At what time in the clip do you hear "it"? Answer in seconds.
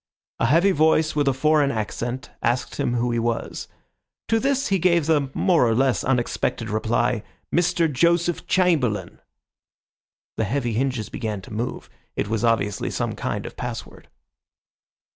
12.15-12.27